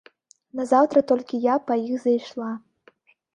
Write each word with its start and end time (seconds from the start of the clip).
Назаўтра 0.59 1.03
толькі 1.11 1.41
я 1.43 1.55
па 1.67 1.77
іх 1.85 2.01
зайшла. 2.07 2.49